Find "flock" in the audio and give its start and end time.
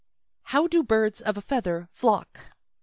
1.91-2.39